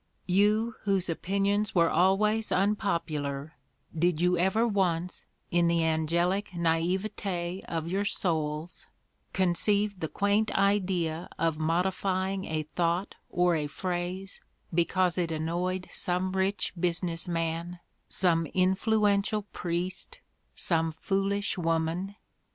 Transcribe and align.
You, 0.25 0.73
whose 0.81 1.09
opinions 1.11 1.75
were 1.75 1.91
al 1.91 2.17
ways 2.17 2.51
unpopular, 2.51 3.53
did 3.95 4.19
you 4.19 4.35
ever 4.35 4.67
once, 4.67 5.27
in 5.51 5.67
the 5.67 5.83
angelic 5.85 6.55
naivete 6.55 7.61
of 7.67 7.87
your 7.87 8.03
souls, 8.05 8.87
conceive 9.31 9.99
the 9.99 10.07
quaint 10.07 10.49
idea 10.57 11.29
of 11.37 11.59
modifying 11.59 12.45
a 12.45 12.63
thought 12.63 13.13
or 13.29 13.55
a 13.55 13.67
phrase 13.67 14.41
because 14.73 15.19
it 15.19 15.31
annoyed 15.31 15.87
some 15.93 16.31
rich 16.31 16.73
busi 16.75 17.03
ness 17.03 17.27
man, 17.27 17.79
some 18.09 18.47
influential 18.55 19.43
priest, 19.53 20.19
some 20.55 20.91
foolish 20.91 21.59
woman? 21.59 22.15